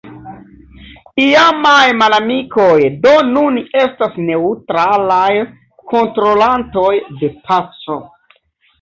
[1.25, 5.29] Iamaj malamikoj do nun estas neŭtralaj
[5.95, 6.93] kontrolantoj
[7.23, 8.05] de paco.